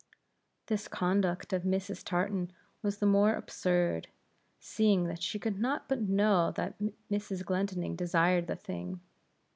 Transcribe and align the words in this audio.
This 0.65 0.87
conduct 0.87 1.53
of 1.53 1.61
Mrs. 1.61 2.03
Tartan, 2.03 2.51
was 2.81 2.97
the 2.97 3.05
more 3.05 3.35
absurd, 3.35 4.07
seeing 4.59 5.03
that 5.03 5.21
she 5.21 5.37
could 5.37 5.59
not 5.59 5.87
but 5.87 6.01
know 6.09 6.49
that 6.53 6.73
Mrs. 7.11 7.45
Glendinning 7.45 7.97
desired 7.97 8.47
the 8.47 8.55
thing. 8.55 8.99